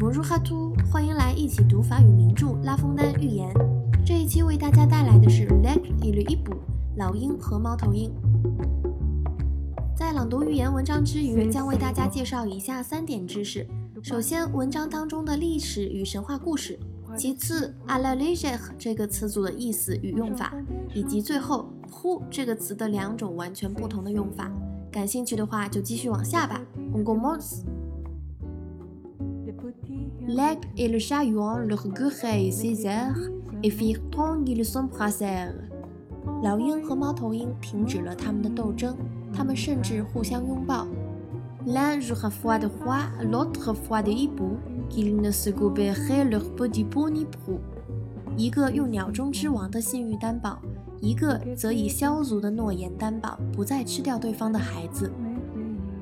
[0.00, 3.52] Bonjour à tous，欢迎来一起读法语名著《拉封丹寓言》。
[4.06, 6.52] 这一期为大家带来的是《L'Aigle et le Hibou》
[6.96, 8.12] 老鹰和猫头鹰。
[9.96, 13.66] 在朗读寓言文章之余，将为大家介绍以下三点知识：
[14.00, 16.78] 首先，文章当中的历史与神话故事；
[17.16, 20.52] 其次，à la légère 这个词组的意思与用法；
[20.94, 24.48] 以及最后，who 这个词的两种完全不同的用法。
[24.92, 26.62] 感兴趣的话，就继续往下吧。
[26.94, 27.62] On commence.
[30.27, 31.33] L'aigle et le chahut
[31.67, 33.17] leur gueulaient ses airs
[33.61, 35.53] et firent tant qu'ils s'embrassèrent.
[36.41, 38.95] 老鹰和猫头鹰停止了他们的斗争，
[39.33, 40.87] 他们甚至互相拥抱。
[41.65, 42.99] L'un jouera foi de roi,
[43.29, 44.57] l'autre foi de hibou,
[44.89, 47.59] qu'ils ne se goberaient leur petit pony prou.
[48.35, 50.59] 一个用鸟中之王的信誉担保。
[50.99, 55.11] 一个则以枭族的诺言担保，不再吃掉对方的孩子。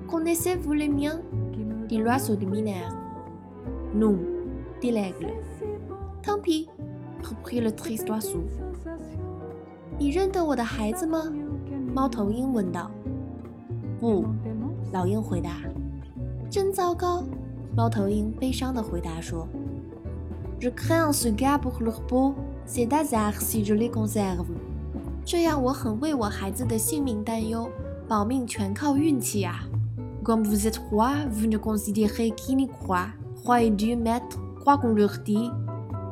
[0.08, 1.20] Connaissez-vous les miens?
[1.88, 2.94] dit l'oiseau de Minerve.
[3.97, 4.19] Non,
[4.79, 5.33] dit l'aigle.
[6.23, 6.69] Tant pis,
[7.23, 8.43] reprit le triste oiseau.
[9.99, 11.33] 你认得我的孩子吗？
[11.95, 12.91] 猫头鹰问道。
[13.99, 14.27] 不，
[14.93, 15.63] 老鹰回答。
[16.51, 17.25] 真糟糕，
[17.75, 19.49] 猫头鹰悲伤地回答说。
[20.60, 22.35] Je crains ce gars pour leur peau.
[22.66, 24.45] C'est hasard si je le conserve.
[25.25, 27.71] 这样我很为我孩子的性命担忧，
[28.07, 29.60] 保命全靠运气啊。
[30.23, 33.09] Comme vous êtes roi, vous ne considérez qui n'y croit.
[33.46, 35.52] Roi et Dieu maître, quoi qu'on leur dit,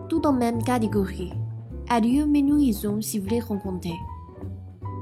[0.07, 1.33] tout en même catégorie.
[1.87, 3.95] Adieu mes nuisons si vous les rencontrez.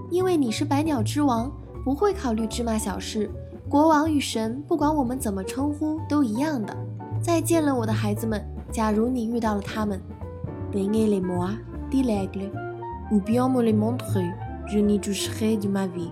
[0.09, 1.51] 因为你是百鸟之王，
[1.83, 3.29] 不会考虑芝麻小事。
[3.69, 6.75] 国王与神，不管我们怎么称呼，都一样的。
[7.21, 8.41] 再见了，我的孩子们。
[8.71, 9.99] 假如你遇到了他们。
[10.71, 11.49] Venez les moi,
[11.89, 12.51] dit l'aigle.
[13.11, 14.29] Ou bien me les montrer,
[14.67, 16.11] je n'y toucherai de ma vie。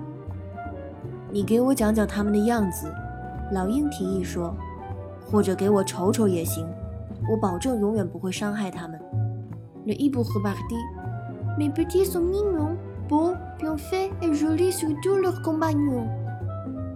[1.31, 2.89] 你给我讲讲他们的样子，
[3.51, 4.55] 老鹰提议说，
[5.30, 6.66] 或者给我瞅瞅也行，
[7.30, 9.00] 我保证永远不会伤害他们。
[9.86, 10.82] Le hibou repartit.
[11.58, 12.76] Mes petits sont mignons,
[13.08, 16.08] beaux, bien faits et jolis sur tous leurs compagnons。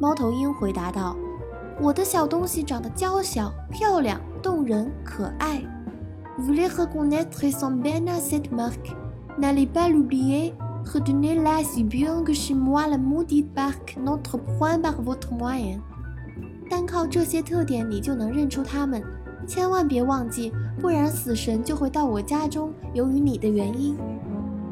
[0.00, 1.16] 猫头鹰回答道
[1.80, 5.62] ：“我的小东西长得娇小、漂亮、动人、可爱。
[6.38, 8.94] Reconnaîtrez sans peine à cette marque。”
[9.38, 10.54] N'allez pas l'oublier,
[10.84, 15.80] retenez-la si bien que chez moi la maudite barque n'entre point par votre moyen。
[16.74, 19.00] 单靠这些特点，你就能认出他们。
[19.46, 23.96] 千万别忘记，不然死神就会到我家中，由于你的原因。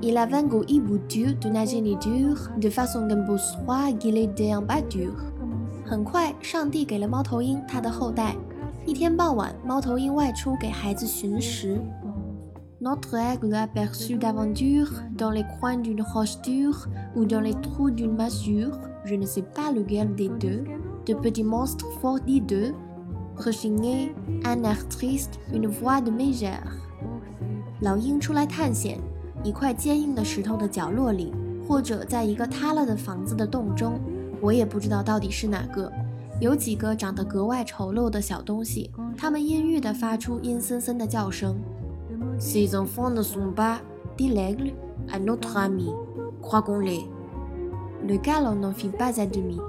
[0.01, 4.53] Il a vaincu hibou dur de la géniture de façon qu'un beau soir qu'il était
[4.53, 5.13] en pâture。
[5.85, 8.35] 很快，上帝给了猫头鹰它的后代。
[8.85, 11.81] 一天傍晚，猫头鹰外出给孩子寻食。
[12.81, 18.77] Notre aigle aperçut d'aventure dans les coins d'une roche dure ou dans les trous d'une masure,
[19.05, 20.65] je ne sais pas lequel des deux,
[21.06, 22.74] de petits monstres fort hideux,
[23.38, 24.14] rechignés,
[24.44, 26.64] un air triste, une voix de mégère.
[27.82, 29.00] 老鹰出来探险，
[29.44, 31.32] 一块坚硬的石头的角落里，
[31.68, 34.00] 或者在一个塌了的房子的洞中，
[34.42, 35.92] 我也不知道到底是哪个。
[36.40, 41.56] 有几个长得格外丑陋的小东西，它们阴郁地发出阴森森的叫声。
[42.40, 43.80] Ces enfants ne sont pas,
[44.16, 44.74] dit l'aigle,
[45.12, 45.92] à notre ami.
[46.42, 47.08] Crois-qu'on-les.
[48.08, 49.60] Le galop n'en fit pas à demi.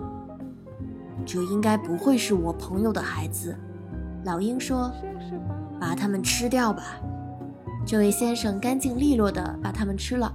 [1.26, 3.56] 这应该不会是我朋友的孩子，
[4.26, 4.92] 老鹰说
[5.80, 6.84] ：“把它们吃掉吧。”
[7.86, 10.34] 这位先生干净利落地把它们吃了。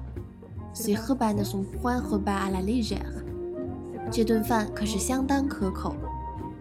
[0.74, 3.24] Ces repas ne sont point repas à la légère。
[4.10, 5.94] 这顿饭可是相当可口。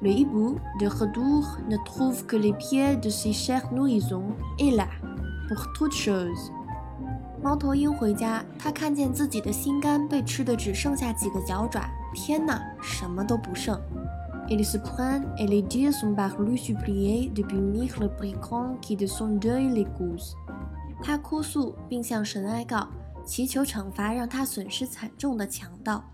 [0.01, 4.87] Le hibou de retour ne trouve que les pieds de ses chers nourrissons et là.
[5.47, 6.51] pour toute chose。
[7.41, 11.89] 猫头鹰回家，他看见自己的心肝被吃的只剩下几个脚爪。
[12.13, 13.79] 天哪，什么都不剩。
[14.48, 19.36] Il se plaint et les dieux sont parus supplier de punir le brigand qui de son
[19.38, 20.34] deuil les cause。
[21.02, 22.88] 他哭诉并向神哀告，
[23.24, 26.04] 祈求惩罚让他损失惨重的强盗。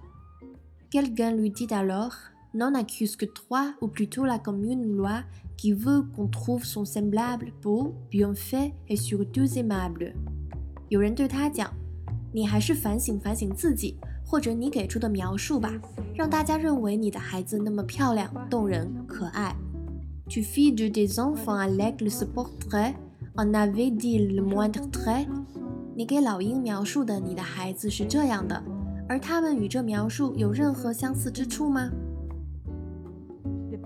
[0.91, 2.15] Quelqu'un lui dit alors,
[2.55, 5.25] non accuse que toi, ou plutôt la commune loi
[5.57, 10.15] qui veut qu'on trouve son semblable beau, bien fait et surtout aimable。
[10.89, 13.99] 有人对他讲：“你还是反省反省自己，
[14.34, 15.72] 或者你给出的描述吧，
[16.16, 19.56] 让大家认为你的孩子那么漂亮、动人、可爱。”
[20.28, 22.96] Tu fais de tes enfants à l'aigle ce portrait,
[23.36, 25.28] en avait-il le moindre trait？
[25.94, 28.60] 你给老鹰描述的你的孩子是这样的，
[29.08, 31.92] 而他们与这描述有任何相似之处吗？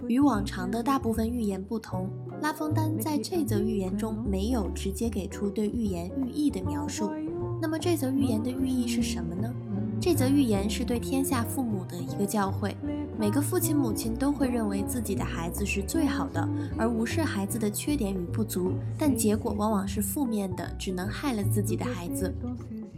[0.07, 2.09] 与往常的大部分寓言不同，
[2.41, 7.11] 拉封丹在这则寓言中没有直接给出对寓言寓意的描述。
[7.59, 9.51] 那么这则寓言的寓意是什么呢？
[9.99, 12.75] 这则寓言是对天下父母的一个教诲。
[13.19, 22.31] 每个父亲母亲都会认为自己的孩子是最好的，而无视孩子的缺点与不足，但结果往往是负面的，只能害了自己的孩子。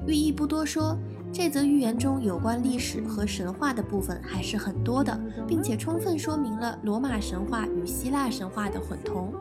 [0.05, 0.97] 寓意不多说，
[1.31, 5.17] 这则寓言中有关历史和神话的部分还是很多的，
[5.47, 9.33] 并且充分说明了罗马神话与希腊神话的混同。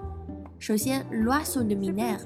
[0.61, 2.21] 首先，Rousseau de m i n e r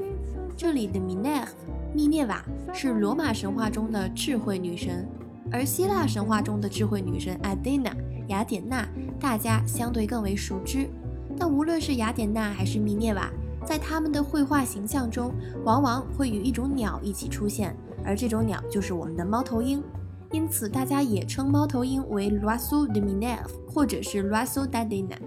[0.57, 1.49] 这里的 m i n e r
[1.95, 2.43] 密涅瓦
[2.73, 5.07] 是罗马神话中的智慧女神，
[5.51, 7.93] 而希腊神话中的智慧女神 Athena
[8.29, 8.89] 雅典娜，
[9.21, 10.89] 大家相对更为熟知。
[11.37, 13.31] 但无论是雅典娜还是密涅瓦，
[13.67, 15.35] 在他们的绘画形象中，
[15.65, 19.83] 往往会与一种鸟一起出现，而这种鸟就是我们的猫头鹰。
[20.31, 25.19] 因此，大家也称猫头鹰为 Rousseau de Minerve，或者是 Rousseau d'Athena。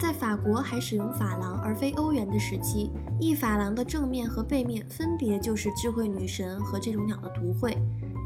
[0.00, 7.76] 在法国还使用法郎而非欧元的时期，一法郎的正面和背面分别就是智慧女神和这种鸟的图绘。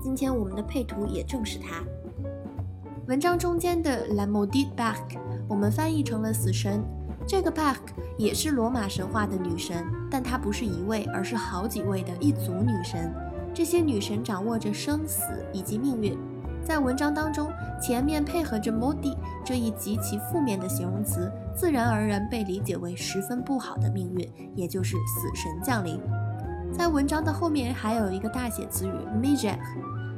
[0.00, 1.82] 今天我们的配图也正是它。
[3.09, 5.19] 文章中间的 La Maudite Barque，
[5.49, 6.81] 我们翻译成了死神。
[7.26, 13.12] 这个 Barque 也是罗马神话的女神，但她不是一位，而是好几位的一组女神。
[13.53, 15.23] 这些女神掌握着生死
[15.53, 16.17] 以及命运。
[16.64, 19.14] 在文章当中，前面配合着 “modi”
[19.44, 24.26] 这一极其负面的形容词，自然而然被理解为十分不好的命运，
[24.56, 26.00] 也就是死神降临。
[26.72, 29.58] 在文章的后面还有一个大写词语 m a g e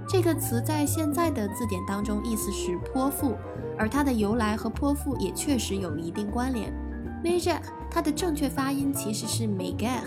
[0.09, 3.35] 这个词在现在的字典当中意思是泼妇，
[3.77, 6.73] 而它的由来和泼妇也确实有一定关联。
[7.25, 7.61] m a g e
[7.91, 9.99] 它的正确发音其实是 Mega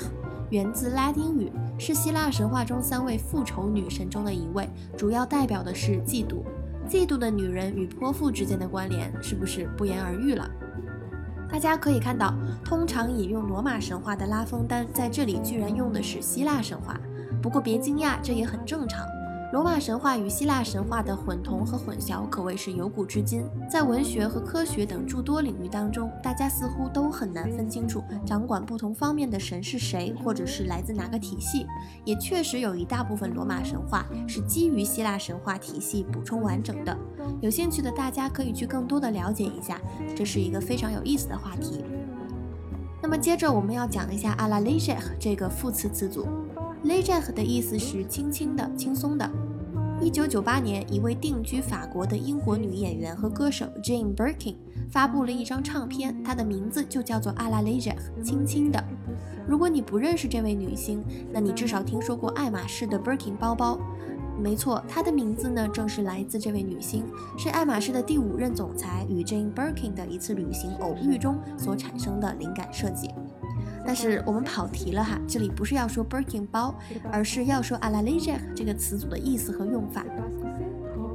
[0.49, 1.51] 源自拉丁语。
[1.77, 6.43] 是希腊神话中三位复仇女神中的一位，主要代表的是嫉妒。
[6.89, 10.49] 嫉妒的女人与泼妇之间的关联，是不是不言而喻了？
[11.51, 16.99] 大家可以看到，通常引用罗马神话的拉风丹，在这里居然用的是希腊神话。
[17.41, 19.05] 不过别惊讶，这也很正常。
[19.51, 31.65] 罗马神话与希腊神话的混同和混淆可谓是由古至今，在文学和科学等诸多领域当中，大家似乎都很难分清楚掌管不同方面的神是谁，或者是来自哪个体系。
[32.05, 36.95] 也确实有一大部分罗马神话是基于希腊神话体系补充完整的。
[37.41, 39.81] 有兴趣的大家可以去更多的了解一下，
[40.15, 41.83] 这是一个非常有意思的话题。
[43.01, 46.27] 那么接着我们要讲一下阿拉 l e g e 这个副词词组。
[46.83, 49.29] Leger 的意思是轻轻的、轻松的。
[50.01, 54.55] 一九九八年，一位定居法国的英国女演员和歌手 Jane Birkin
[54.89, 58.81] 发布了一张唱片，她的名字就叫做《阿拉 Leger》，轻轻的。
[59.45, 61.03] 如果你不认识这位女星，
[61.33, 63.77] 那你至少听说过爱马仕的 Birkin 包包。
[64.41, 67.03] 没错，她的名字呢，正是来自这位女星，
[67.37, 73.09] 是爱马仕的第五任总裁与 Jane Birkin 的一次旅行偶遇中所产生的灵感设计。
[73.85, 76.75] 但是我们跑题了哈，这里不是要说 Birkin 包，
[77.11, 80.03] 而是要说 a l a l e g e 这个词组的意思和用法。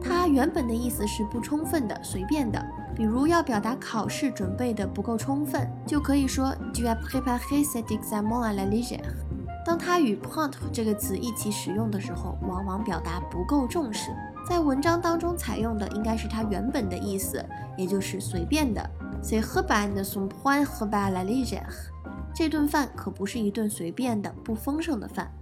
[0.02, 2.62] 它原本的意思是不充分的、随便的，
[2.94, 9.00] 比如要表达考试准备的不够充分，就可以说 Tu as préparé cet examen à la légère。
[9.64, 14.10] 当它与 point 这个词一起使用的时候，往往表达不够重视。
[14.46, 17.42] 在文章当中采用的应该是它原本的意思，
[17.78, 18.90] 也就是随便的。
[19.22, 21.93] C'est repas ne sont point repas à la légère。
[22.34, 25.32] 这顿饭可不是一顿随便的、不丰盛的饭。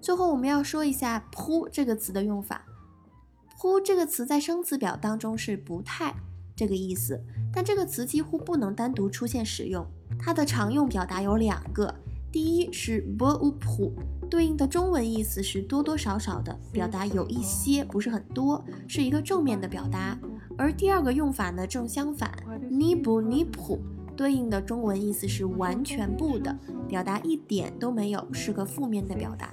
[0.00, 2.64] 最后，我们要说一下“扑”这个词的用法。
[3.60, 6.14] “扑”这个词在生词表当中是“不太”
[6.56, 7.20] 这个意思，
[7.52, 9.86] 但这个词几乎不能单独出现使用。
[10.18, 11.94] 它的常用表达有两个，
[12.32, 13.92] 第一是 b u p
[14.30, 20.18] 对应的中文意思是多多少少的，表达有一些，不是很多，是一个正面的表达。
[20.56, 22.32] 而第二个用法呢，正相反
[22.70, 23.78] ，ni bu ni pu。
[24.16, 26.58] 对应的中文意思是完全不的，
[26.88, 29.50] 表达一点都没有，是个负面的表达。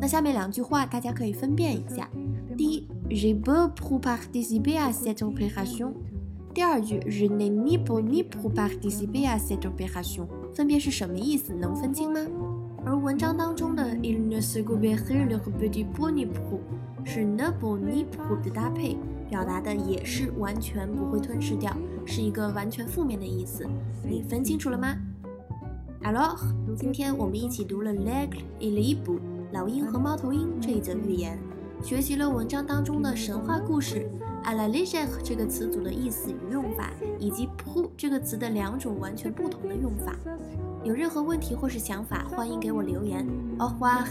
[0.00, 2.08] 那下面两句话大家可以分辨一下：
[2.56, 5.92] 第一，je peux pas participer à cette opération；
[6.54, 11.52] 第二句，je n'ai ni pas ni pour participer à cette opération，分别是什么意思？
[11.54, 12.20] 能分清吗？
[12.86, 16.60] 而文章当中的 il ne se gouverne le petit pour ni pour
[17.04, 18.96] 是 ne pour ni pour 的搭配。
[19.28, 23.66] 表达的也是完全不会吞噬掉，是一个完全负面的意思。
[24.04, 24.94] 你分清楚了吗
[26.04, 26.38] ？Alors，
[26.76, 29.18] 今天我们一起读了 L'Aigle et le Hibou
[29.50, 31.36] 老鹰和猫头鹰这一则寓言，
[31.82, 34.08] 学习了文章当中的神话故事
[34.44, 40.16] a la légère 这个词组的意思与用法，以及 pou 这个词的两种完全不同的用法。
[40.86, 43.26] 有任何问题或是想法，欢迎给我留言。
[43.58, 44.06] 哦哇。